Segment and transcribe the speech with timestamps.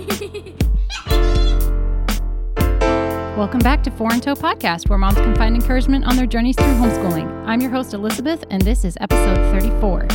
[3.36, 6.56] Welcome back to Four in Tow Podcast, where moms can find encouragement on their journeys
[6.56, 7.26] through homeschooling.
[7.46, 10.06] I'm your host, Elizabeth, and this is episode 34.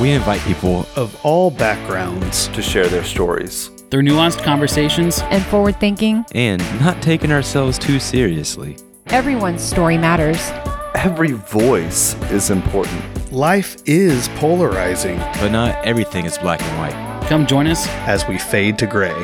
[0.00, 3.68] We invite people of all backgrounds to share their stories.
[3.90, 8.76] Through nuanced conversations And forward thinking, and not taking ourselves too seriously.
[9.08, 10.50] everyone's story matters.
[10.94, 13.02] Every voice is important.
[13.32, 17.28] Life is polarizing But not everything is black and white.
[17.30, 19.14] come join us as we fade to gray.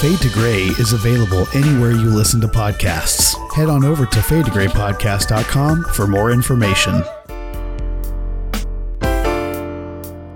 [0.00, 3.34] Fade to Gray is available anywhere you listen to podcasts.
[3.54, 7.02] Head on over to fadetograypodcast.com for more information.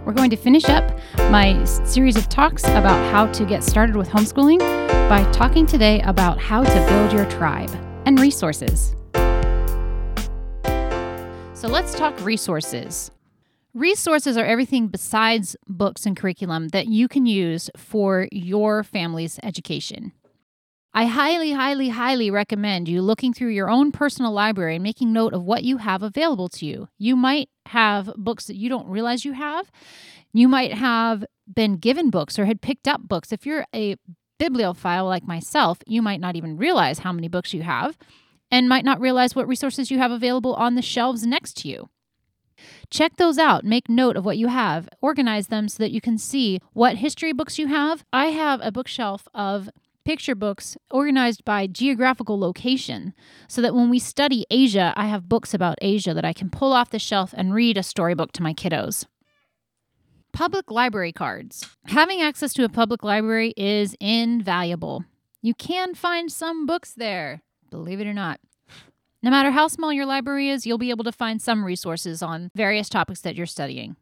[0.04, 0.92] We're going to finish up
[1.30, 4.58] my series of talks about how to get started with homeschooling
[5.08, 7.70] by talking today about how to build your tribe
[8.04, 8.94] and resources.
[11.60, 13.10] So let's talk resources.
[13.74, 20.12] Resources are everything besides books and curriculum that you can use for your family's education.
[20.94, 25.34] I highly, highly, highly recommend you looking through your own personal library and making note
[25.34, 26.88] of what you have available to you.
[26.96, 29.70] You might have books that you don't realize you have.
[30.32, 33.32] You might have been given books or had picked up books.
[33.32, 33.96] If you're a
[34.38, 37.98] bibliophile like myself, you might not even realize how many books you have
[38.50, 41.88] and might not realize what resources you have available on the shelves next to you.
[42.90, 43.64] Check those out.
[43.64, 44.88] Make note of what you have.
[45.00, 48.04] Organize them so that you can see what history books you have.
[48.12, 49.70] I have a bookshelf of
[50.04, 53.14] picture books organized by geographical location
[53.48, 56.72] so that when we study Asia, I have books about Asia that I can pull
[56.72, 59.06] off the shelf and read a storybook to my kiddos.
[60.32, 61.66] Public library cards.
[61.86, 65.04] Having access to a public library is invaluable.
[65.42, 68.40] You can find some books there, believe it or not.
[69.22, 72.50] No matter how small your library is, you'll be able to find some resources on
[72.54, 73.96] various topics that you're studying.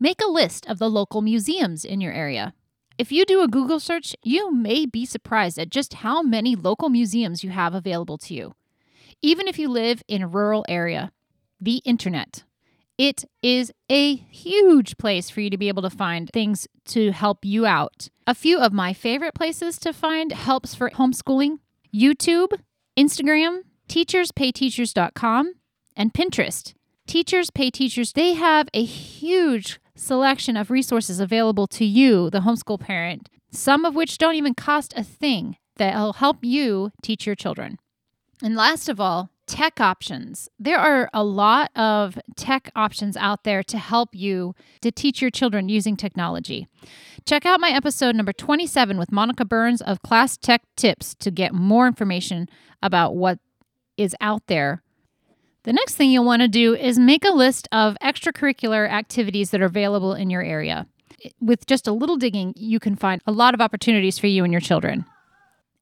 [0.00, 2.52] Make a list of the local museums in your area.
[2.98, 6.88] If you do a Google search, you may be surprised at just how many local
[6.88, 8.54] museums you have available to you.
[9.22, 11.12] Even if you live in a rural area,
[11.60, 12.44] the internet.
[12.98, 17.44] It is a huge place for you to be able to find things to help
[17.44, 18.08] you out.
[18.26, 21.58] A few of my favorite places to find helps for homeschooling
[21.96, 22.60] YouTube,
[22.98, 25.54] Instagram, teacherspayteachers.com,
[25.96, 26.74] and Pinterest.
[27.06, 32.78] Teachers Pay Teachers, they have a huge selection of resources available to you, the homeschool
[32.78, 37.78] parent, some of which don't even cost a thing that'll help you teach your children.
[38.42, 40.48] And last of all, tech options.
[40.58, 45.30] There are a lot of tech options out there to help you to teach your
[45.30, 46.68] children using technology.
[47.24, 51.54] Check out my episode number 27 with Monica Burns of Class Tech Tips to get
[51.54, 52.48] more information
[52.82, 53.38] about what
[53.96, 54.82] is out there.
[55.62, 59.60] The next thing you'll want to do is make a list of extracurricular activities that
[59.60, 60.86] are available in your area.
[61.40, 64.52] With just a little digging, you can find a lot of opportunities for you and
[64.52, 65.06] your children.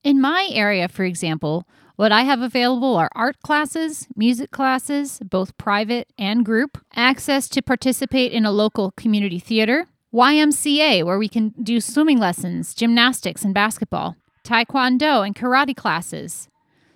[0.05, 1.67] In my area, for example,
[1.97, 7.63] what I have available are art classes, music classes, both private and group, access to
[7.63, 13.55] participate in a local community theater, YMCA, where we can do swimming lessons, gymnastics, and
[13.55, 16.51] basketball, taekwondo and karate classes,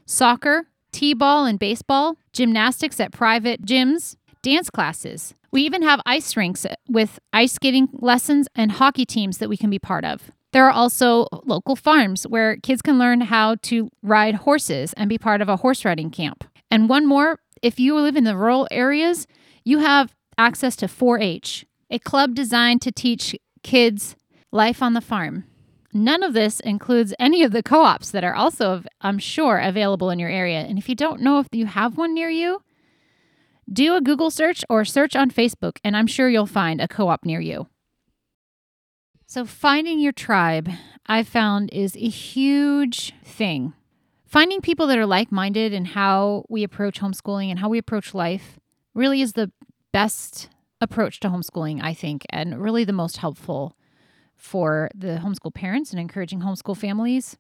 [0.05, 5.33] soccer, t ball and baseball, gymnastics at private gyms, dance classes.
[5.51, 9.71] We even have ice rinks with ice skating lessons and hockey teams that we can
[9.71, 10.31] be part of.
[10.59, 15.17] There are also local farms where kids can learn how to ride horses and be
[15.17, 16.43] part of a horse riding camp.
[16.69, 19.29] And one more if you live in the rural areas,
[19.63, 24.17] you have access to 4 H, a club designed to teach kids
[24.51, 25.45] life on the farm.
[25.95, 30.11] None of this includes any of the co ops that are also, I'm sure, available
[30.11, 30.63] in your area.
[30.63, 32.63] And if you don't know if you have one near you,
[33.73, 37.07] do a Google search or search on Facebook, and I'm sure you'll find a co
[37.11, 37.69] op near you.
[39.31, 40.71] So, finding your tribe,
[41.05, 43.75] I found, is a huge thing.
[44.25, 48.15] Finding people that are like minded in how we approach homeschooling and how we approach
[48.15, 48.59] life
[48.95, 49.53] really is the
[49.93, 50.49] best
[50.81, 53.77] approach to homeschooling, I think, and really the most helpful
[54.35, 57.37] for the homeschool parents and encouraging homeschool families.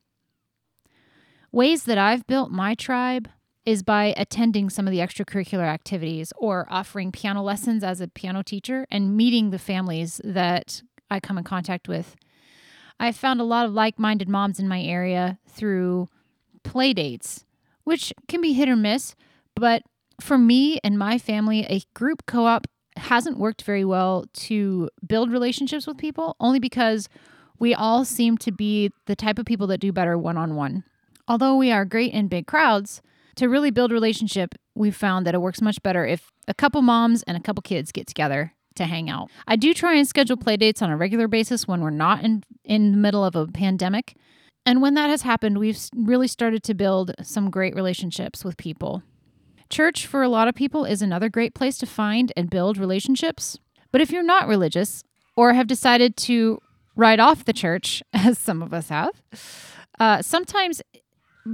[1.52, 3.30] Ways that I've built my tribe
[3.64, 8.42] is by attending some of the extracurricular activities or offering piano lessons as a piano
[8.42, 12.16] teacher and meeting the families that I come in contact with.
[13.00, 16.08] I found a lot of like minded moms in my area through
[16.64, 17.44] play dates,
[17.84, 19.14] which can be hit or miss.
[19.54, 19.82] But
[20.20, 22.66] for me and my family, a group co op
[22.96, 27.08] hasn't worked very well to build relationships with people, only because
[27.58, 30.84] we all seem to be the type of people that do better one on one.
[31.28, 33.02] Although we are great in big crowds,
[33.36, 37.22] to really build relationship, we've found that it works much better if a couple moms
[37.24, 39.30] and a couple kids get together to hang out.
[39.46, 42.44] I do try and schedule play dates on a regular basis when we're not in,
[42.64, 44.16] in the middle of a pandemic.
[44.64, 49.02] And when that has happened, we've really started to build some great relationships with people.
[49.70, 53.58] Church, for a lot of people, is another great place to find and build relationships.
[53.90, 55.04] But if you're not religious
[55.36, 56.60] or have decided to
[56.96, 59.22] write off the church, as some of us have,
[59.98, 60.82] uh, sometimes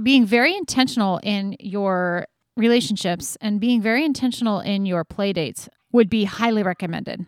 [0.03, 2.27] being very intentional in your
[2.57, 7.25] relationships and being very intentional in your play dates would be highly recommended.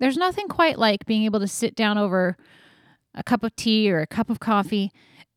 [0.00, 2.36] There's nothing quite like being able to sit down over
[3.14, 4.90] a cup of tea or a cup of coffee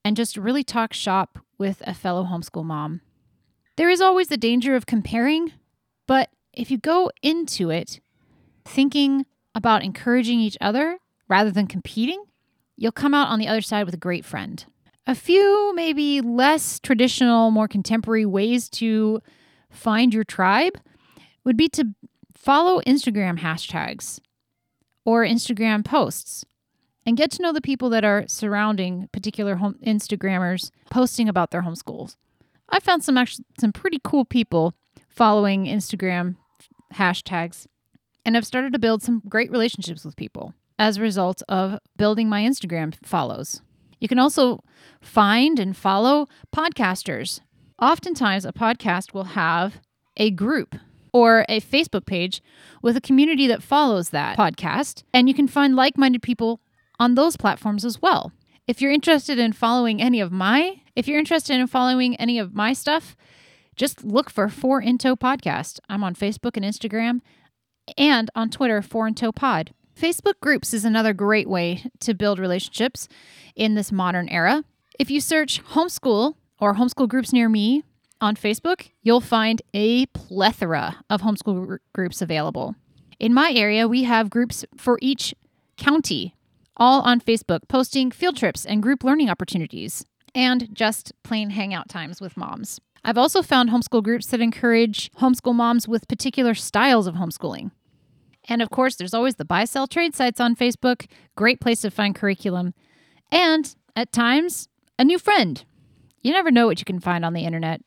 [0.04, 3.01] and just really talk shop with a fellow homeschool mom.
[3.78, 5.54] There is always the danger of comparing,
[6.07, 8.00] but if you go into it
[8.66, 10.98] thinking about encouraging each other
[11.28, 12.24] rather than competing,
[12.78, 14.66] you'll come out on the other side with a great friend.
[15.06, 19.22] A few maybe less traditional, more contemporary ways to
[19.69, 20.80] find your tribe
[21.44, 21.94] would be to
[22.42, 24.20] follow Instagram hashtags
[25.06, 26.44] or Instagram posts
[27.06, 31.62] and get to know the people that are surrounding particular home Instagrammers posting about their
[31.62, 32.16] homeschools.
[32.70, 34.74] I found some actually some pretty cool people
[35.08, 36.36] following Instagram
[36.96, 37.68] hashtags
[38.26, 42.28] and I've started to build some great relationships with people as a result of building
[42.28, 43.62] my Instagram follows.
[44.00, 44.64] You can also
[45.00, 47.42] find and follow podcasters.
[47.80, 49.80] Oftentimes, a podcast will have
[50.18, 50.76] a group
[51.13, 52.42] or a Facebook page
[52.81, 56.62] with a community that follows that podcast, and you can find like minded people
[57.00, 58.31] on those platforms as well.
[58.68, 62.54] If you're interested in following any of my, if you're interested in following any of
[62.54, 63.16] my stuff,
[63.75, 65.80] just look for Four in Tow Podcast.
[65.90, 67.22] I'm on Facebook and Instagram
[67.98, 69.74] and on Twitter, Four in Tow Pod.
[70.00, 73.07] Facebook groups is another great way to build relationships
[73.56, 74.64] in this modern era.
[75.00, 77.84] If you search homeschool or homeschool groups near me
[78.21, 82.75] on Facebook, you'll find a plethora of homeschool gr- groups available.
[83.19, 85.35] In my area, we have groups for each
[85.77, 86.35] county,
[86.77, 92.21] all on Facebook, posting field trips and group learning opportunities, and just plain hangout times
[92.21, 92.79] with moms.
[93.03, 97.71] I've also found homeschool groups that encourage homeschool moms with particular styles of homeschooling.
[98.47, 101.91] And of course, there's always the buy sell trade sites on Facebook, great place to
[101.91, 102.73] find curriculum,
[103.31, 105.63] and at times, a new friend.
[106.21, 107.81] You never know what you can find on the internet.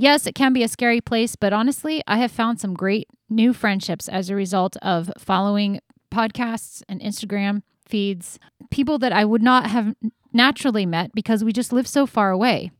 [0.00, 3.52] Yes, it can be a scary place, but honestly, I have found some great new
[3.52, 5.78] friendships as a result of following
[6.10, 8.38] podcasts and Instagram feeds,
[8.70, 9.94] people that I would not have
[10.32, 12.70] naturally met because we just live so far away.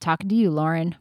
[0.00, 0.96] Talking to you, Lauren.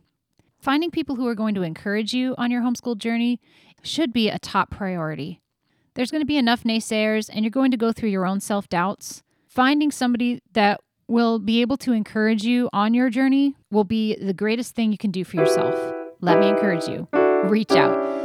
[0.59, 3.42] Finding people who are going to encourage you on your homeschool journey
[3.81, 5.42] should be a top priority.
[5.95, 8.69] There's going to be enough naysayers, and you're going to go through your own self
[8.69, 9.24] doubts.
[9.48, 14.33] Finding somebody that will be able to encourage you on your journey will be the
[14.33, 15.75] greatest thing you can do for yourself.
[16.21, 17.07] Let me encourage you.
[17.50, 18.18] Reach out.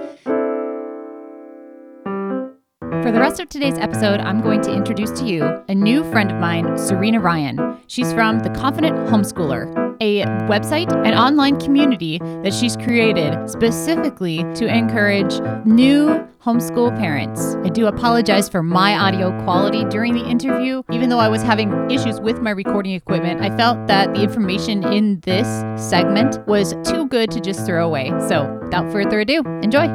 [3.02, 6.31] For the rest of today's episode, I'm going to introduce to you a new friend
[6.31, 7.79] of mine, Serena Ryan.
[7.87, 14.66] She's from The Confident Homeschooler, a website and online community that she's created specifically to
[14.66, 17.54] encourage new homeschool parents.
[17.64, 20.82] I do apologize for my audio quality during the interview.
[20.90, 24.82] Even though I was having issues with my recording equipment, I felt that the information
[24.93, 25.46] in this
[25.81, 28.10] segment was too good to just throw away.
[28.28, 29.87] So, without further ado, enjoy.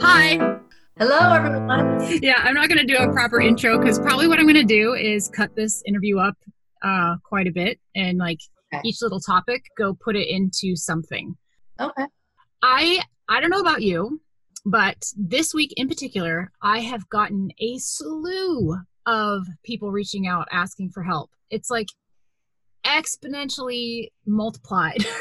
[0.00, 0.58] Hi.
[0.96, 2.22] Hello, everyone.
[2.22, 4.62] Yeah, I'm not going to do a proper intro because probably what I'm going to
[4.64, 6.36] do is cut this interview up
[6.84, 8.38] uh, quite a bit and like
[8.72, 8.80] Okay.
[8.84, 11.36] each little topic go put it into something.
[11.80, 12.06] Okay.
[12.62, 14.20] I I don't know about you,
[14.66, 18.76] but this week in particular, I have gotten a slew
[19.06, 21.30] of people reaching out asking for help.
[21.50, 21.88] It's like
[22.84, 25.04] exponentially multiplied.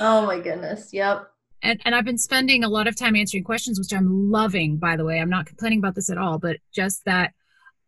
[0.00, 0.90] Oh my goodness.
[0.92, 1.28] Yep.
[1.62, 4.78] and and I've been spending a lot of time answering questions, which I'm loving.
[4.78, 7.32] By the way, I'm not complaining about this at all, but just that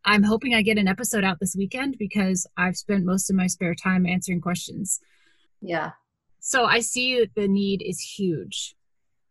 [0.05, 3.47] I'm hoping I get an episode out this weekend because I've spent most of my
[3.47, 5.01] spare time answering questions.
[5.61, 5.93] Yeah.
[6.41, 8.75] So I see that the need is huge.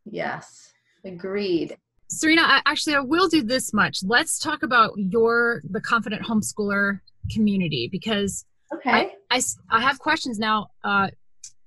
[0.05, 0.73] Yes.
[1.03, 1.77] Agreed.
[2.09, 3.99] Serena, I, actually, I will do this much.
[4.03, 6.99] Let's talk about your the confident homeschooler
[7.33, 9.13] community because Okay.
[9.31, 10.67] I I have questions now.
[10.83, 11.07] Uh,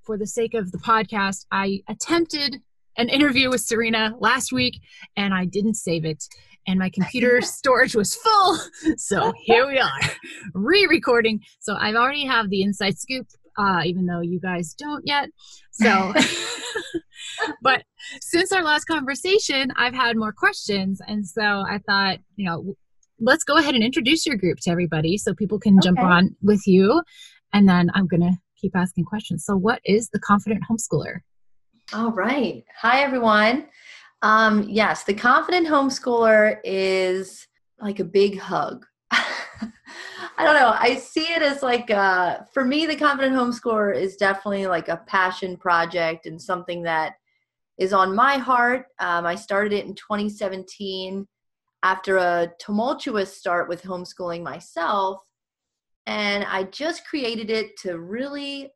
[0.03, 2.57] for the sake of the podcast, I attempted
[2.97, 4.81] an interview with Serena last week
[5.17, 6.25] and I didn't save it.
[6.71, 8.59] And my computer storage was full.
[8.97, 10.01] So here we are,
[10.55, 11.41] re recording.
[11.59, 13.27] So I already have the inside scoop,
[13.59, 15.29] uh, even though you guys don't yet.
[15.73, 16.13] So,
[17.63, 17.83] but
[18.21, 21.01] since our last conversation, I've had more questions.
[21.07, 22.75] And so I thought, you know,
[23.19, 26.67] let's go ahead and introduce your group to everybody so people can jump on with
[26.67, 27.03] you.
[27.53, 29.45] And then I'm going to keep asking questions.
[29.45, 31.19] So, what is the confident homeschooler?
[31.93, 32.65] All right.
[32.81, 33.67] Hi, everyone.
[34.23, 37.47] Um, yes, the confident homeschooler is
[37.81, 38.85] like a big hug.
[39.11, 40.75] I don't know.
[40.79, 45.03] I see it as like uh, for me, the confident homeschooler is definitely like a
[45.07, 47.15] passion project and something that
[47.79, 48.87] is on my heart.
[48.99, 51.27] Um, I started it in 2017
[51.83, 55.21] after a tumultuous start with homeschooling myself.
[56.07, 58.71] And I just created it to really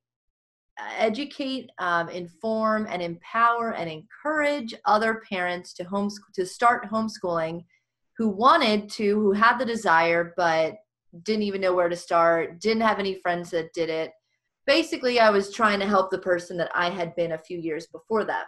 [0.79, 7.65] educate, um, inform, and empower and encourage other parents to homeschool to start homeschooling
[8.17, 10.77] who wanted to, who had the desire, but
[11.23, 14.13] didn't even know where to start, didn't have any friends that did it.
[14.67, 17.87] Basically, I was trying to help the person that I had been a few years
[17.87, 18.47] before that.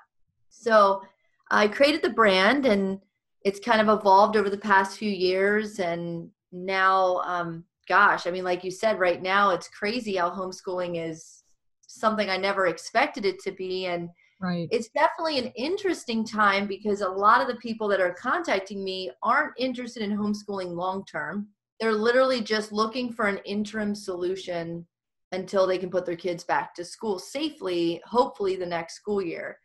[0.49, 1.03] So
[1.51, 3.01] I created the brand and
[3.45, 5.79] it's kind of evolved over the past few years.
[5.79, 11.11] And now, um, gosh, I mean, like you said, right now it's crazy how homeschooling
[11.11, 11.45] is
[11.87, 13.87] something I never expected it to be.
[13.87, 14.09] And
[14.41, 14.69] Right.
[14.71, 19.11] it's definitely an interesting time because a lot of the people that are contacting me
[19.23, 21.49] aren't interested in homeschooling long term.
[21.81, 24.87] They're literally just looking for an interim solution
[25.33, 29.59] until they can put their kids back to school safely, hopefully the next school year.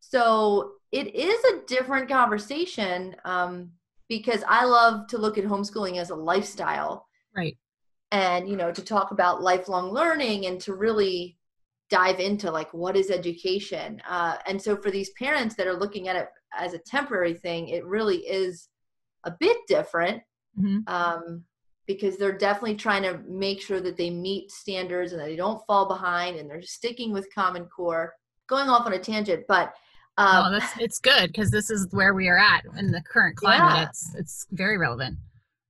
[0.00, 3.70] So it is a different conversation um,
[4.08, 7.56] because I love to look at homeschooling as a lifestyle Right.
[8.10, 11.37] and you know to talk about lifelong learning and to really
[11.90, 16.08] dive into like what is education uh, and so for these parents that are looking
[16.08, 16.28] at it
[16.58, 18.68] as a temporary thing it really is
[19.24, 20.22] a bit different
[20.58, 20.88] Mhm.
[20.88, 21.44] um,
[21.86, 25.64] because they're definitely trying to make sure that they meet standards and that they don't
[25.66, 28.12] fall behind and they're sticking with common core
[28.48, 29.72] going off on a tangent but
[30.16, 33.36] um, oh, that's it's good because this is where we are at in the current
[33.36, 33.76] climate.
[33.76, 33.88] Yeah.
[33.88, 35.16] It's it's very relevant.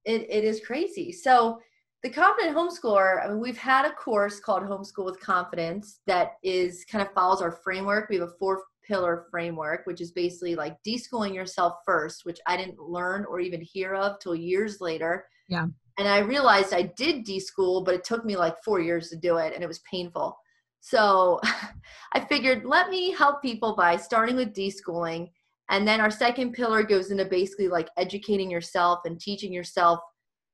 [0.06, 1.12] it, it is crazy.
[1.12, 1.60] So
[2.02, 6.84] the confident homeschooler, I mean, we've had a course called Homeschool with Confidence that is
[6.84, 8.08] kind of follows our framework.
[8.08, 12.56] We have a four pillar framework, which is basically like deschooling yourself first, which I
[12.56, 15.26] didn't learn or even hear of till years later.
[15.48, 15.66] Yeah.
[15.98, 19.36] And I realized I did deschool, but it took me like four years to do
[19.36, 20.36] it and it was painful.
[20.80, 21.40] So
[22.12, 25.30] I figured let me help people by starting with deschooling.
[25.70, 29.98] And then our second pillar goes into basically like educating yourself and teaching yourself,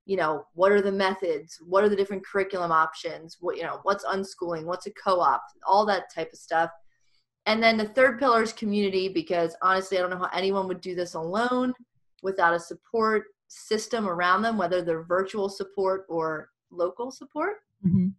[0.06, 1.58] you know, what are the methods?
[1.66, 3.38] What are the different curriculum options?
[3.40, 4.64] What, you know, what's unschooling?
[4.64, 5.42] What's a co op?
[5.66, 6.70] All that type of stuff.
[7.46, 10.80] And then the third pillar is community because honestly, I don't know how anyone would
[10.80, 11.74] do this alone
[12.22, 17.58] without a support system around them, whether they're virtual support or local support.
[17.86, 18.14] Mhm.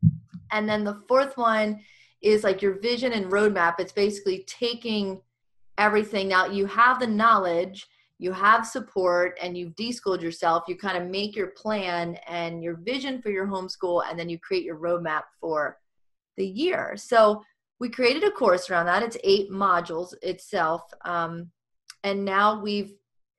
[0.51, 1.81] And then the fourth one
[2.21, 3.79] is like your vision and roadmap.
[3.79, 5.21] It's basically taking
[5.77, 6.27] everything.
[6.27, 10.63] Now you have the knowledge, you have support, and you've deschooled yourself.
[10.67, 14.39] You kind of make your plan and your vision for your homeschool, and then you
[14.39, 15.77] create your roadmap for
[16.37, 16.95] the year.
[16.97, 17.43] So
[17.79, 19.03] we created a course around that.
[19.03, 20.81] It's eight modules itself.
[21.03, 21.51] Um,
[22.03, 22.93] and now we've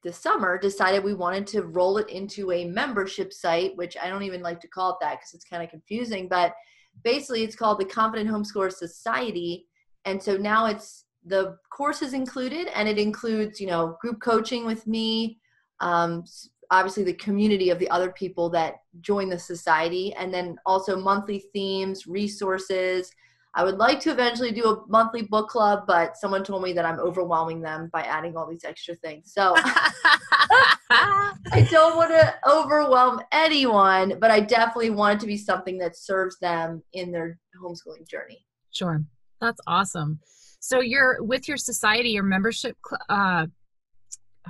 [0.05, 4.23] this summer decided we wanted to roll it into a membership site, which I don't
[4.23, 6.29] even like to call it that because it's kind of confusing.
[6.29, 6.55] But
[7.03, 9.67] basically, it's called the Confident Homeschooler Society.
[10.05, 14.65] And so now it's the course is included, and it includes, you know, group coaching
[14.65, 15.39] with me,
[15.81, 16.25] um,
[16.71, 21.45] obviously the community of the other people that join the society, and then also monthly
[21.53, 23.11] themes, resources.
[23.55, 26.85] I would like to eventually do a monthly book club, but someone told me that
[26.85, 29.33] I'm overwhelming them by adding all these extra things.
[29.33, 29.55] So
[30.91, 35.97] I don't want to overwhelm anyone, but I definitely want it to be something that
[35.97, 38.45] serves them in their homeschooling journey.
[38.73, 39.03] Sure.
[39.41, 40.21] That's awesome.
[40.67, 43.47] So you're with your society, your membership, cl- uh,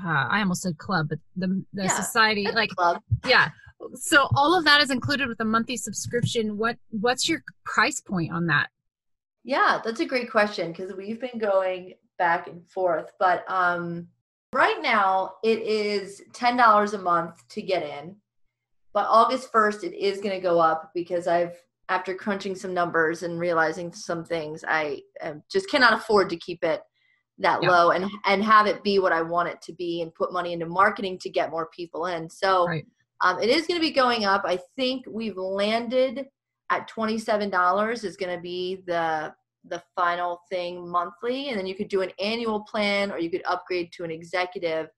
[0.03, 3.03] uh, I almost said club, but the the Yeah, society, like Club.
[3.27, 3.51] yeah.
[3.95, 6.57] So all of that is included with a monthly subscription.
[6.57, 8.69] What what's your price point on that?
[9.45, 13.13] Yeah, that's a great question because we've been going back and forth.
[13.19, 14.09] But um,
[14.55, 18.17] right now, it is $10 a month to get in.
[18.95, 21.55] But August 1st, it is going to go up because I've,
[21.89, 26.65] after crunching some numbers and realizing some things, I um, just cannot afford to keep
[26.65, 26.83] it
[27.39, 27.69] that Yeah.
[27.69, 30.53] low and and have it be what I want it to be and put money
[30.53, 32.31] into marketing to get more people in.
[32.31, 32.87] So Right.
[33.21, 34.43] um, it is going to be going up.
[34.45, 36.27] I think we've landed
[36.71, 39.35] at $27 is going to be the
[39.69, 43.43] the final thing monthly and then you could do an annual plan or you could
[43.47, 44.89] upgrade to an executive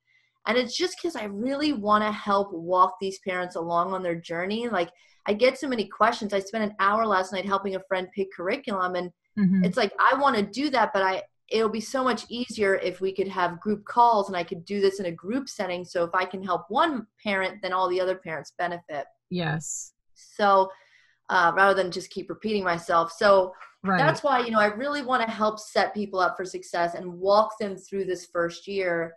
[0.46, 4.14] and it's just because i really want to help walk these parents along on their
[4.14, 4.90] journey like
[5.26, 8.32] i get so many questions i spent an hour last night helping a friend pick
[8.32, 9.64] curriculum and Mhm.
[9.64, 13.00] it's like i want to do that but i it'll be so much easier if
[13.00, 16.04] we could have group calls and i could do this in a group setting so
[16.04, 19.92] if i can help one parent then all the other parents benefit Yes.
[20.14, 20.70] so
[21.30, 23.52] uh, rather than just keep repeating myself so
[23.84, 23.98] Right.
[23.98, 27.06] that's why you know i really want to help set people up for success and
[27.12, 29.14] walk them through this first year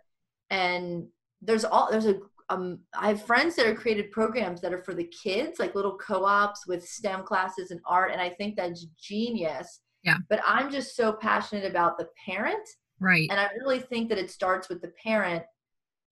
[0.52, 1.08] and
[1.40, 4.92] there's all there's a um, I have friends that have created programs that are for
[4.92, 9.80] the kids, like little co-ops with STEM classes and art, and I think that's genius.
[10.04, 10.18] Yeah.
[10.28, 12.68] But I'm just so passionate about the parent,
[13.00, 13.28] Right.
[13.30, 15.42] and I really think that it starts with the parent.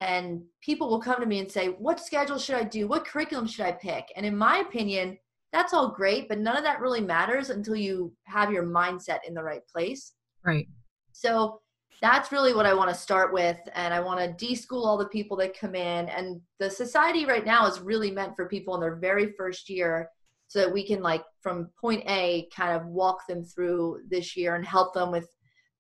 [0.01, 2.89] And people will come to me and say, "What schedule should I do?
[2.89, 5.19] What curriculum should I pick?" And in my opinion,
[5.53, 9.35] that's all great, but none of that really matters until you have your mindset in
[9.35, 10.15] the right place.
[10.43, 10.69] Right.
[11.13, 11.61] So
[12.03, 13.59] that's really what I want to start with.
[13.75, 16.09] And I want to deschool all the people that come in.
[16.09, 20.09] And the society right now is really meant for people in their very first year
[20.49, 24.57] so that we can, like, from point A, kind of walk them through this year
[24.57, 25.29] and help them with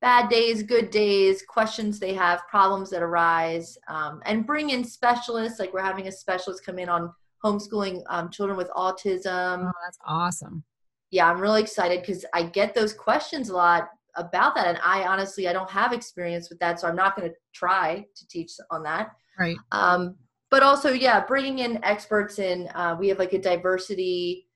[0.01, 5.59] bad days, good days, questions they have, problems that arise, um, and bring in specialists.
[5.59, 7.13] Like, we're having a specialist come in on
[7.45, 10.63] homeschooling um, children with autism Oh, that's awesome.
[11.11, 13.89] yeah i'm really excited because i get those questions a lot
[14.21, 17.29] about that and i honestly i don't have experience with that so i'm not going
[17.29, 19.57] to try to teach on that Right.
[19.73, 20.17] um,
[20.51, 24.47] but also yeah bringing in experts in uh, we have like a diversity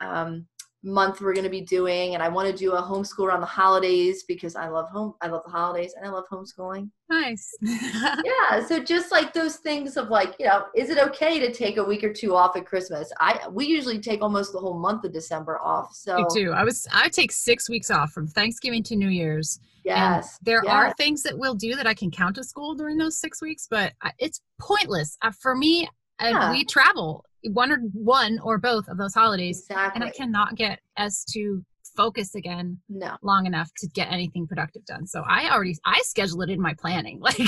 [0.00, 0.46] um,
[0.84, 3.46] month we're going to be doing and i want to do a homeschool around the
[3.46, 7.54] holidays because i love home i love the holidays and i love homeschooling Nice.
[7.62, 11.76] yeah so just like those things of like you know is it okay to take
[11.76, 15.04] a week or two off at christmas i we usually take almost the whole month
[15.04, 16.52] of december off so Me too.
[16.52, 19.60] I was I take six weeks off from Thanksgiving to New Year's.
[19.84, 22.96] And yes there are things that we'll do that I can count to school during
[22.96, 25.88] those six weeks, but it's pointless uh, for me.
[26.20, 26.50] uh, Yeah.
[26.50, 30.80] we travel one or one or both of those holidays, exactly and I cannot get
[30.96, 31.64] us to
[31.96, 35.06] focus again no long enough to get anything productive done.
[35.06, 37.20] So I already I schedule it in my planning.
[37.20, 37.38] Like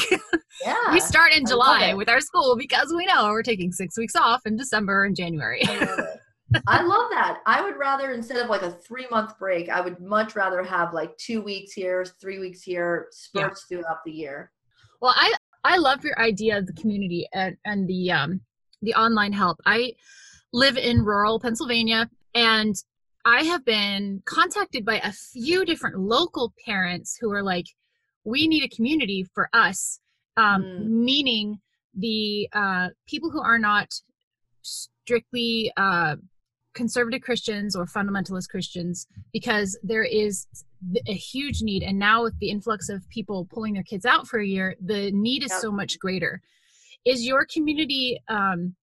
[0.65, 4.15] yeah we start in July with our school because we know we're taking six weeks
[4.15, 5.63] off in December and January.
[5.67, 6.07] I love.
[6.69, 7.41] I love that.
[7.47, 10.93] I would rather instead of like a three month break, I would much rather have
[10.93, 13.47] like two weeks here, three weeks here, Yeah.
[13.49, 14.53] spurts throughout the year.
[15.01, 15.35] Well, I
[15.65, 18.41] I love your idea of the community and and the um
[18.85, 19.58] the online help.
[19.67, 19.95] I
[20.52, 22.75] live in rural Pennsylvania and
[23.25, 27.67] I have been contacted by a few different local parents who are like
[28.25, 30.00] we need a community for us
[30.37, 30.89] um Mm.
[30.89, 31.58] meaning
[31.97, 33.89] the uh people who are not
[34.63, 36.17] strictly uh
[36.75, 40.47] conservative Christians or fundamentalist Christians because there is
[41.06, 44.39] a huge need and now with the influx of people pulling their kids out for
[44.41, 45.61] a year the need is Yep.
[45.61, 46.43] so much greater
[47.04, 48.75] is your community um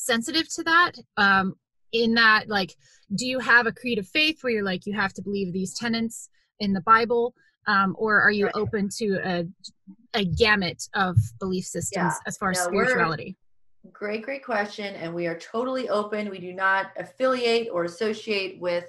[0.00, 1.54] sensitive to that um
[1.92, 2.74] in that like
[3.16, 5.74] do you have a creed of faith where you're like you have to believe these
[5.74, 6.28] tenets
[6.60, 7.34] in the bible
[7.66, 8.54] um or are you Right.
[8.54, 9.44] open to a
[10.14, 12.28] a gamut of belief systems Yeah.
[12.28, 13.36] as far as No, spirituality
[13.92, 14.94] Great, great question.
[14.96, 16.28] And we are totally open.
[16.28, 18.84] We do not affiliate or associate with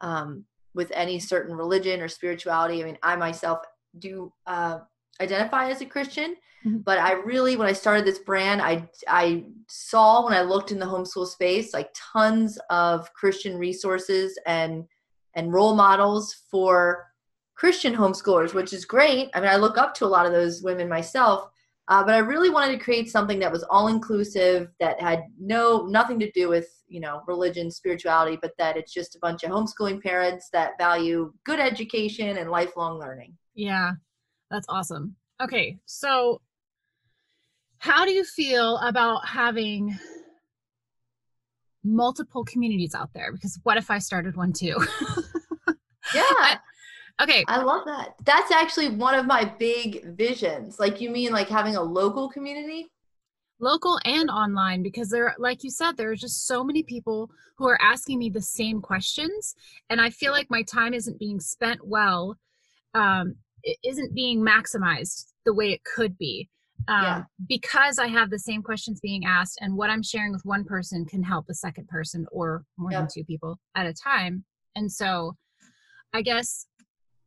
[0.00, 2.80] um, with any certain religion or spirituality.
[2.80, 3.58] I mean, I myself
[3.98, 4.78] do uh,
[5.20, 6.84] identify as a Christian, Mhm.
[6.84, 10.78] but I really, when I started this brand, I I saw when I looked in
[10.78, 14.86] the homeschool space like tons of Christian resources and
[15.34, 17.06] and role models for
[17.54, 19.30] Christian homeschoolers, which is great.
[19.34, 21.48] I mean, I look up to a lot of those women myself.
[21.88, 25.84] Uh, but I really wanted to create something that was all inclusive, that had no
[25.86, 29.50] nothing to do with you know religion, spirituality, but that it's just a bunch of
[29.50, 33.36] homeschooling parents that value good education and lifelong learning.
[33.54, 33.92] Yeah,
[34.52, 35.16] that's awesome.
[35.40, 36.40] Okay, so
[37.78, 39.98] how do you feel about having
[41.82, 43.32] multiple communities out there?
[43.32, 44.76] Because what if I started one too?
[46.14, 46.58] Yeah,
[47.22, 48.16] okay, I love that.
[48.24, 50.78] That's actually one of my big visions.
[50.78, 52.90] Like you mean like having a local community?
[53.62, 57.66] local and online because there like you said there are just so many people who
[57.66, 59.54] are asking me the same questions
[59.88, 62.36] and i feel like my time isn't being spent well
[62.94, 63.36] um
[63.82, 66.48] isn't being maximized the way it could be.
[66.88, 67.24] Um Yeah.
[67.48, 71.04] because i have the same questions being asked and what i'm sharing with one person
[71.04, 74.44] can help a second person or more than two people at a time.
[74.76, 75.36] And so
[76.12, 76.66] i guess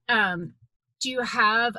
[0.10, 0.54] um
[1.02, 1.76] do you have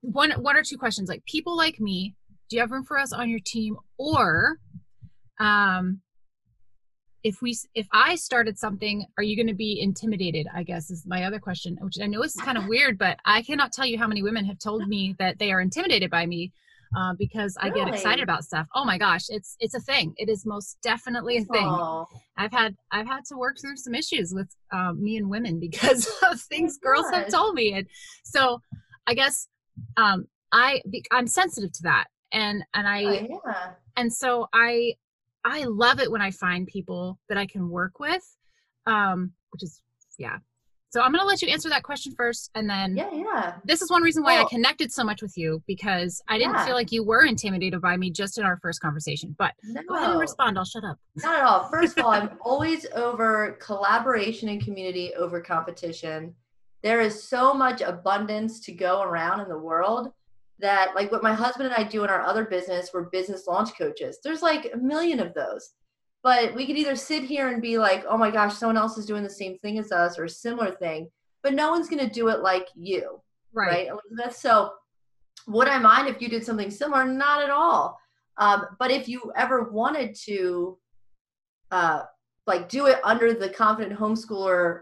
[0.00, 2.14] one one or two questions like people like me
[2.48, 3.76] do you have room for us on your team?
[3.98, 4.58] Or
[5.38, 6.00] um
[7.24, 11.04] if we if i started something are you going to be intimidated i guess is
[11.06, 13.98] my other question which i know is kind of weird but i cannot tell you
[13.98, 16.52] how many women have told me that they are intimidated by me
[16.96, 18.66] uh, because i get excited about stuff.
[18.74, 20.14] Oh my gosh it's it's a thing.
[20.16, 21.66] It is most definitely a thing.
[21.66, 25.60] Oh, I've had I've had to work through some issues with um, me and women
[25.68, 27.86] because of things girls have told me, and
[28.24, 28.60] so
[29.06, 29.48] I guess
[29.96, 30.80] um, i
[31.12, 33.70] i'm sensitive to that, and and I yeah.
[33.96, 34.94] and so I
[35.44, 38.22] I love it when I find people that I can work with,
[38.86, 39.82] um, which is
[40.18, 40.38] yeah.
[40.90, 43.54] So I'm going to let you answer that question first, and then Yeah, yeah.
[43.64, 46.64] this is one reason why I connected so much with you because I didn't Yeah.
[46.64, 49.36] feel like you were intimidated by me just in our first conversation.
[49.38, 50.56] But No, go ahead and respond.
[50.58, 50.98] I'll shut up.
[51.16, 51.68] not at all.
[51.68, 56.34] First of all, I'm always over collaboration and community over competition.
[56.82, 60.10] There is so much abundance to go around in the world
[60.60, 63.76] that, like, what my husband and I do in our other business, we're business launch
[63.78, 64.18] coaches.
[64.22, 65.70] There's like a million of those.
[66.22, 69.06] But we could either sit here and be like, oh my gosh, someone else is
[69.06, 71.08] doing the same thing as us or a similar thing,
[71.42, 73.20] but no one's going to do it like you.
[73.66, 74.36] right, Elizabeth?
[74.36, 74.72] So
[75.46, 77.04] would I mind if you did something similar?
[77.04, 77.98] Not at all.
[78.36, 80.78] Um, but if you ever wanted to,
[81.70, 82.02] uh,
[82.46, 84.80] like do it under the Confident Homeschooler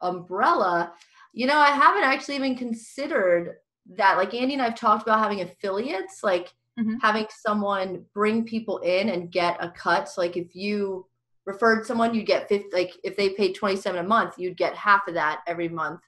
[0.00, 0.92] umbrella,
[1.32, 3.56] you know, I haven't actually even considered
[3.96, 4.16] that.
[4.16, 6.98] Like Andy and I've talked about having affiliates, like Mhm.
[7.02, 10.08] having someone bring people in and get a cut.
[10.08, 11.06] So like if you
[11.46, 15.08] referred someone, you'd get 50, like if they paid 27 a month, you'd get half
[15.08, 16.00] of that every month.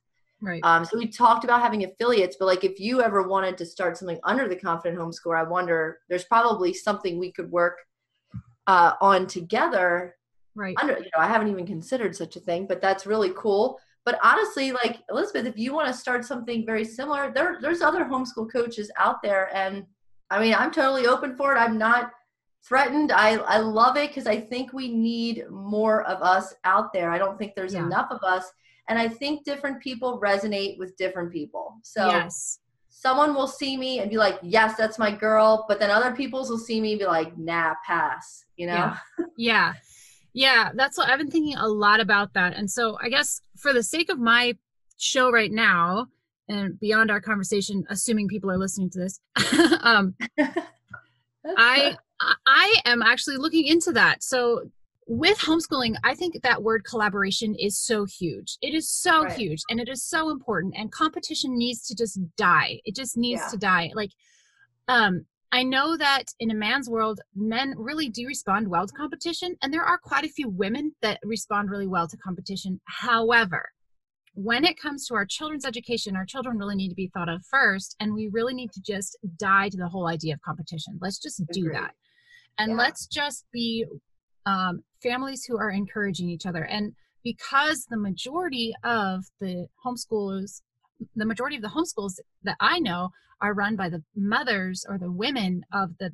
[0.42, 0.60] Right.
[0.64, 3.98] Um, so we talked about having affiliates, but like if you ever wanted to start
[3.98, 7.78] something under the Confident Homeschooler, I wonder there's probably something we could work
[8.66, 10.16] uh, on together.
[10.54, 10.76] right.
[10.80, 13.80] Under you know, I haven't even considered such a thing, but that's really cool.
[14.04, 18.04] But honestly, like Elizabeth, if you want to start something very similar, there there's other
[18.04, 19.84] homeschool coaches out there, and
[20.30, 21.58] I mean, I'm totally open for it.
[21.58, 22.12] I'm not
[22.62, 23.12] threatened.
[23.12, 27.10] I I love it because I think we need more of us out there.
[27.10, 27.84] I don't think there's Yeah.
[27.84, 28.50] enough of us,
[28.88, 31.76] and I think different people resonate with different people.
[31.82, 32.60] So yes.
[32.88, 36.48] someone will see me and be like, "Yes, that's my girl," but then other people's
[36.48, 38.74] will see me and be like, "Nah, pass." You know?
[38.74, 38.96] Yeah.
[39.36, 39.72] yeah
[40.32, 43.72] yeah that's what i've been thinking a lot about that and so i guess for
[43.72, 44.54] the sake of my
[44.98, 46.06] show right now
[46.48, 49.20] and beyond our conversation assuming people are listening to this
[49.82, 50.14] um
[51.56, 51.96] i
[52.46, 54.62] I- am actually looking into that so
[55.06, 59.32] with homeschooling i think that word collaboration is so huge it is so Right.
[59.32, 63.40] huge and it is so important and competition needs to just die it just needs
[63.44, 63.50] Yeah.
[63.50, 64.10] to die like
[64.88, 69.56] um I know that in a man's world, men really do respond well to competition,
[69.62, 72.80] and there are quite a few women that respond really well to competition.
[72.84, 73.68] However,
[74.34, 77.44] when it comes to our children's education, our children really need to be thought of
[77.50, 80.98] first, and we really need to just die to the whole idea of competition.
[81.00, 81.74] Let's just do Agreed.
[81.74, 81.94] that.
[82.58, 82.78] And Yeah.
[82.78, 83.86] let's just be
[84.46, 86.64] um, families who are encouraging each other.
[86.64, 90.62] And because the majority of the homeschoolers,
[91.16, 93.10] the majority of the homeschools that I know
[93.42, 96.10] are run by the mothers or the women of the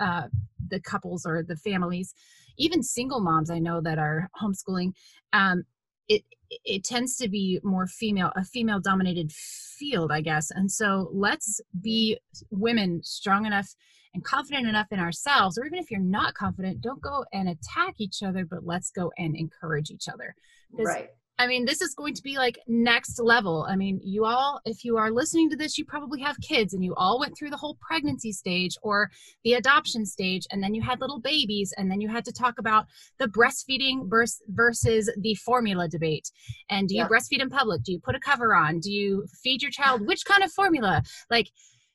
[0.00, 0.28] uh,
[0.68, 2.14] the couples or the families,
[2.58, 4.92] even single moms I know that are homeschooling.
[5.32, 5.64] Um,
[6.08, 6.22] it
[6.64, 10.50] it tends to be more female, a female dominated field, I guess.
[10.50, 12.18] And so let's be
[12.50, 13.74] women strong enough
[14.14, 17.94] and confident enough in ourselves, or even if you're not confident, don't go and attack
[17.98, 20.34] each other, but let's go and encourage each other.
[20.72, 21.10] right.
[21.40, 23.64] I mean, this is going to be like next level.
[23.68, 26.84] I mean, you all, if you are listening to this, you probably have kids and
[26.84, 29.10] you all went through the whole pregnancy stage or
[29.44, 32.58] the adoption stage, and then you had little babies, and then you had to talk
[32.58, 32.86] about
[33.18, 34.08] the breastfeeding
[34.48, 36.28] versus the formula debate.
[36.70, 37.08] And do you Yeah.
[37.08, 37.82] breastfeed in public?
[37.84, 38.80] Do you put a cover on?
[38.80, 40.06] Do you feed your child?
[40.06, 41.02] Which kind of formula?
[41.30, 41.50] Like,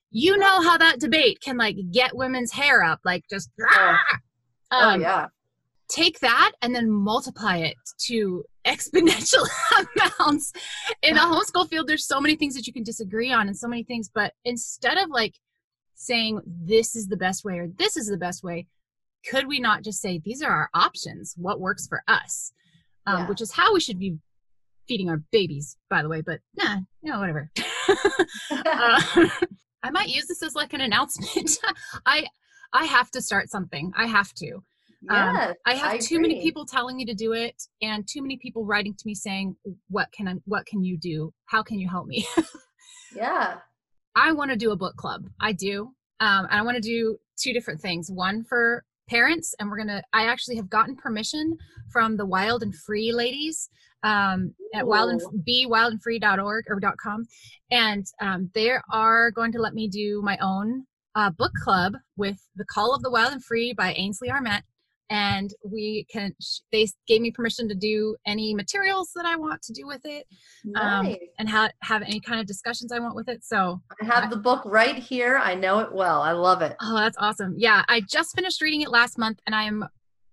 [0.09, 3.49] you know how that debate can like get women's hair up, like just.
[3.59, 3.97] Oh.
[4.71, 5.27] oh Um, yeah.
[5.89, 7.75] take that and then multiply it
[8.07, 9.45] to exponential
[10.19, 10.53] amounts
[11.01, 13.67] in a homeschool field there's so many things that you can disagree on and so
[13.67, 15.35] many things but instead of like
[15.95, 18.65] saying this is the best way or this is the best way
[19.29, 22.51] could we not just say these are our options what works for us
[23.05, 23.27] um, Yeah.
[23.29, 24.17] which is how we should be
[24.87, 27.49] feeding our babies by the way but nah no whatever
[28.51, 29.01] uh,
[29.85, 31.57] I might use this as like an announcement.
[32.05, 32.25] I
[32.71, 33.91] I have to start something.
[33.97, 34.63] I have to.
[35.09, 38.65] Um, I have too many people telling me to do it, and too many people
[38.65, 39.55] writing to me saying,
[39.89, 40.35] "What can I?
[40.45, 41.33] What can you do?
[41.45, 42.27] How can you help me?"
[43.15, 43.59] Yeah.
[44.15, 45.25] I want to do a book club.
[45.39, 45.91] I do.
[46.19, 48.09] Um, and I want to do two different things.
[48.11, 50.03] One for parents, and we're gonna.
[50.13, 51.57] I actually have gotten permission
[51.91, 53.69] from the Wild and Free ladies
[54.03, 57.25] um, at wild and be wildandfree.org or dot com,
[57.71, 60.85] and um, they are going to let me do my own
[61.15, 64.63] uh, book club with the Call of the Wild and Free by Ainsley Arment.
[65.09, 66.33] And we can
[66.71, 70.25] they gave me permission to do any materials that I want to do with it,
[70.75, 73.43] um, and ha- have any kind of discussions I want with it.
[73.43, 75.37] So I have the book right here.
[75.37, 76.21] I know it well.
[76.21, 76.75] I love it.
[76.81, 77.55] Oh, that's awesome.
[77.57, 79.83] Yeah, I just finished reading it last month and I'm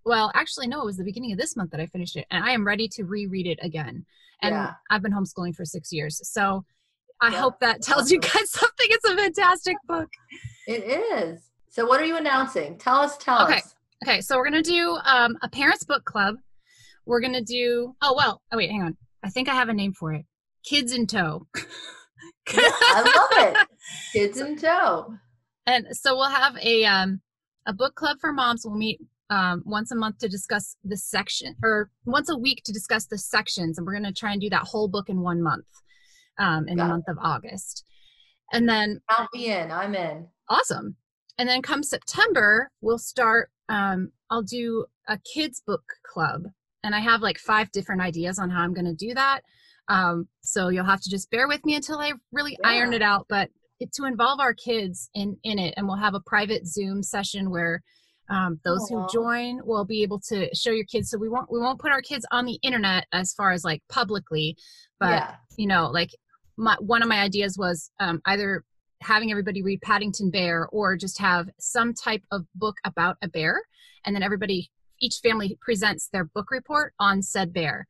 [0.07, 2.43] well, actually no, it was the beginning of this month that I finished it and
[2.43, 4.07] I am ready to reread it again.
[4.43, 4.73] And Yeah.
[4.91, 6.21] I've been homeschooling for 6 years.
[6.33, 6.65] So
[7.21, 8.87] I Yeah, hope that tells you guys something.
[8.89, 10.09] It's a fantastic book.
[10.67, 11.51] It is.
[11.69, 12.79] So what are you announcing?
[12.79, 13.19] Tell us.
[13.19, 13.59] Tell Okay.
[13.59, 13.75] us.
[14.05, 16.37] Okay, so we're to do um, a parents book club.
[17.07, 18.97] We're to do Oh, well, oh wait, hang on.
[19.23, 20.25] I think I have a name for it.
[20.65, 21.47] kids in tow.
[22.53, 23.69] Yeah, I love it.
[24.13, 25.15] Kids in tow.
[25.67, 27.21] and so we'll have a um
[27.67, 31.55] a book club for moms we'll meet um, once a month to discuss the section
[31.63, 34.63] or once a week to discuss the sections and we're to try and do that
[34.65, 35.67] whole book in one month
[36.39, 36.93] um, in Got the it.
[36.93, 37.85] month of august
[38.53, 39.71] and then Count me in.
[39.71, 40.27] I'm in.
[40.49, 40.97] awesome
[41.39, 46.45] and then come september we'll start um, i'll do a kids book club
[46.85, 49.41] and i have like five different ideas on how i'm going to do that
[49.89, 53.27] um, so you'll have to just bear with me until i really iron it out
[53.29, 53.49] but
[53.81, 57.51] it, to involve our kids in in it and we'll have a private zoom session
[57.51, 57.83] where
[58.29, 58.95] um, those Aw.
[58.95, 61.91] who join will be able to show your kids so we won't we won't put
[61.91, 64.57] our kids on the internet as far as like publicly
[65.01, 65.35] but yeah.
[65.57, 66.11] you know like
[66.57, 68.65] my one of my ideas was um, either
[69.03, 73.63] having everybody read paddington bear or just have some type of book about a bear.
[74.05, 77.87] And then everybody each family presents their book report on said bear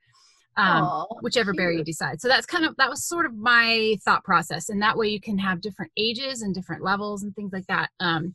[0.56, 2.20] um, Aw, whichever bear you decide.
[2.20, 4.68] So that's kind of that was sort of my thought process.
[4.68, 7.90] And that way you can have different ages and different levels and things like that.
[7.98, 8.34] Um,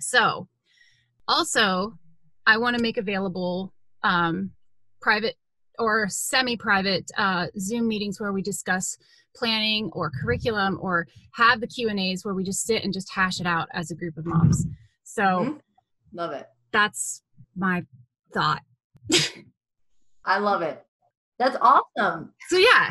[0.00, 0.48] so
[1.28, 1.94] also
[2.46, 3.72] i want to make available
[4.02, 4.50] um,
[5.00, 5.36] private
[5.80, 8.96] or semi-private uh, zoom meetings where we discuss
[9.34, 13.10] planning or curriculum or have the q and a's where we just sit and just
[13.12, 14.66] hash it out as a group of moms
[15.04, 15.60] so Mhm.
[16.12, 16.46] Love it.
[16.72, 17.22] that's
[17.56, 17.84] my
[18.34, 18.62] thought
[20.24, 20.84] I love it.
[21.38, 22.34] That's awesome.
[22.48, 22.90] so yeah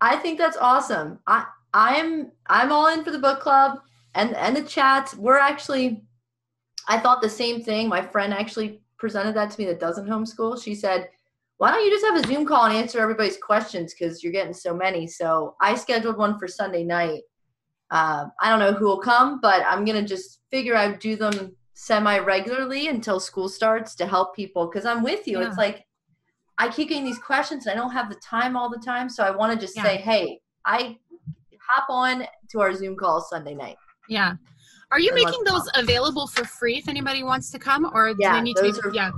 [0.00, 1.18] I think that's awesome.
[1.26, 1.44] I
[1.74, 3.80] I'm I'm all in for the book club
[4.14, 5.14] and and the chats.
[5.14, 6.02] We're actually
[6.88, 7.88] I thought the same thing.
[7.88, 10.62] My friend actually presented that to me that doesn't homeschool.
[10.62, 11.10] She said,
[11.60, 14.54] "Why don't you just have a Zoom call and answer everybody's questions because you're getting
[14.54, 17.20] so many?" So I scheduled one for Sunday night.
[17.90, 21.54] Uh, I don't know who will come, but I'm gonna just figure I'd do them
[21.74, 25.38] semi regularly until school starts to help people because I'm with you.
[25.40, 25.48] Yeah.
[25.48, 25.84] It's like
[26.56, 29.08] I keep getting these questions and I don't have the time all the time.
[29.10, 29.82] So I want to just Yeah.
[29.82, 30.98] say, hey, I
[31.68, 33.76] hop on to our Zoom call Sunday night.
[34.08, 34.34] Yeah.
[34.92, 38.34] Are you making those available for free if anybody wants to come, or do Yeah,
[38.34, 38.70] they need to be?
[38.84, 39.10] are- Yeah,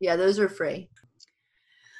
[0.00, 0.88] Yeah, those are free.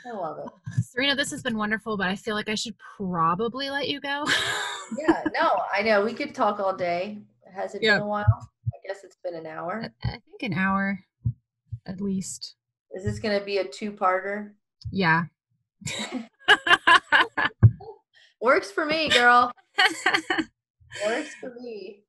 [0.07, 0.51] I love it.
[0.85, 4.25] Serena, this has been wonderful, but I feel like I should probably let you go.
[4.99, 6.05] Yeah, no, I know.
[6.05, 7.19] We could talk all day.
[7.55, 7.95] Has it Yeah.
[7.97, 8.25] been a while?
[8.75, 9.91] I guess it's been an hour.
[10.05, 11.05] I I think an hour,
[11.87, 12.55] at least.
[12.93, 14.53] Is this going to be a two parter?
[14.91, 15.25] Yeah.
[18.41, 19.51] Works for me, girl.
[21.07, 22.05] Works for me.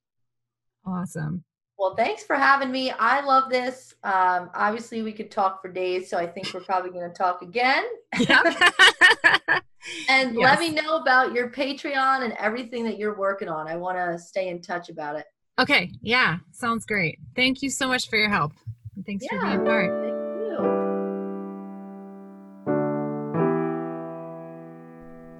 [0.85, 1.43] awesome.
[1.79, 2.91] Well, thanks for having me.
[2.91, 3.95] I love this.
[4.03, 7.41] Um, obviously, we could talk for days, so I think we're probably going to talk
[7.41, 7.85] again.
[10.09, 13.67] And let me know about your Patreon and everything that you're working on.
[13.67, 15.25] I want to stay in touch about it.
[15.57, 15.91] okay.
[16.01, 16.39] Yeah.
[16.51, 17.17] Sounds great.
[17.35, 18.51] Thank you so much for your help.
[18.95, 19.89] And Thanks for being part.
[20.03, 20.57] Thank you.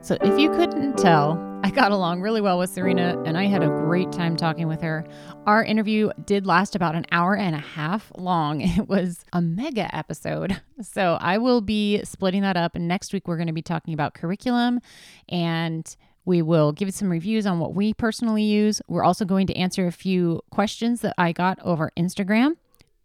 [0.01, 3.61] So, if you couldn't tell, I got along really well with Serena and I had
[3.61, 5.05] a great time talking with her.
[5.45, 8.61] Our interview did last about an hour and a half long.
[8.79, 10.61] It was a mega episode.
[10.81, 12.75] So, I will be splitting that up.
[12.75, 14.79] Next week, we're going to be talking about curriculum
[15.27, 18.81] and we will give some reviews on what we personally use.
[18.87, 22.53] We're also going to answer a few questions that I got over Instagram.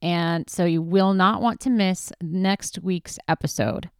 [0.00, 3.90] And so, you will not want to miss next week's episode.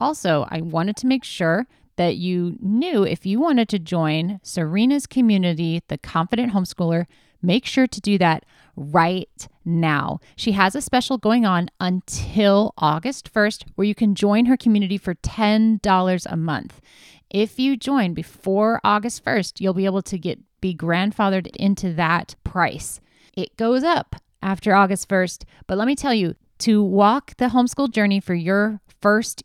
[0.00, 1.66] Also, I wanted to make sure
[2.00, 7.04] that you knew if you wanted to join Serena's community, the Confident Homeschooler,
[7.42, 10.18] make sure to do that right now.
[10.34, 14.96] She has a special going on until August 1st where you can join her community
[14.96, 16.80] for $10 a month.
[17.28, 22.34] If you join before August 1st, you'll be able to get be grandfathered into that
[22.44, 22.98] price.
[23.34, 27.92] It goes up after August 1st, but let me tell you, to walk the homeschool
[27.92, 29.42] journey for your first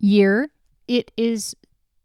[0.00, 0.50] year,
[0.88, 1.54] it is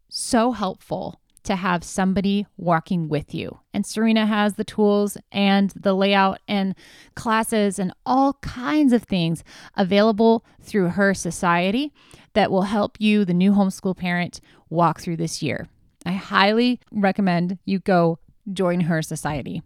[0.08, 3.58] so helpful to have somebody walking with you.
[3.72, 6.74] And Serena has the tools and the layout and
[7.14, 9.42] classes and all kinds of things
[9.74, 11.92] available through her society
[12.34, 15.68] that will help you, the new homeschool parent, walk through this year.
[16.04, 18.18] I highly recommend you go
[18.52, 19.62] join her society.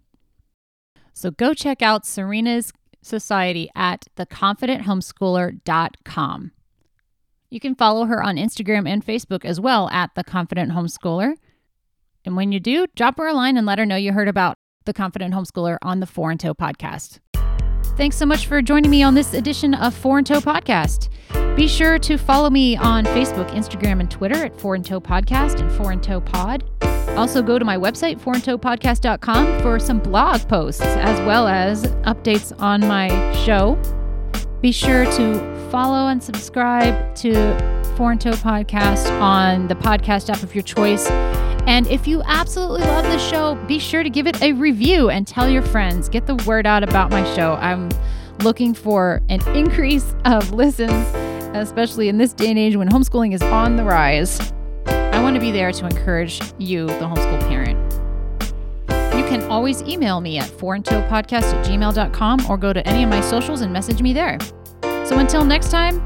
[1.13, 6.51] So go check out Serena's society at theconfidenthomeschooler.com.
[7.53, 11.35] You can follow her on Instagram and Facebook as well at The Confident Homeschooler.
[12.25, 14.55] And when you do, drop her a line and let her know you heard about
[14.85, 17.19] The Confident Homeschooler on the Four in Tow podcast.
[17.95, 21.09] Thanks so much for joining me on this edition of Four in Tow Podcast.
[21.55, 25.59] Be sure to follow me on Facebook, Instagram, and Twitter at Four in Tow Podcast
[25.59, 26.63] and Four in Tow Pod.
[27.15, 32.81] Also, go to my website, fourintowpodcast.com, for some blog posts as well as updates on
[32.81, 33.09] my
[33.45, 33.79] show.
[34.59, 37.33] Be sure to follow and subscribe to
[37.97, 41.09] Four in Tow Podcast on the podcast app of your choice.
[41.65, 45.25] And if you absolutely love this show, be sure to give it a review and
[45.25, 46.09] tell your friends.
[46.09, 47.53] Get the word out about my show.
[47.53, 47.89] I'm
[48.43, 50.93] looking for an increase of listens,
[51.55, 54.53] especially in this day and age when homeschooling is on the rise.
[54.85, 57.79] I want to be there to encourage you, the homeschool parent.
[59.17, 63.21] You can always email me at fourintowpodcast at gmail.com or go to any of my
[63.21, 64.37] socials and message me there.
[65.13, 66.01] So until next time,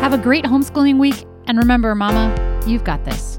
[0.00, 1.26] have a great homeschooling week.
[1.46, 2.34] And remember, Mama,
[2.66, 3.38] you've got this.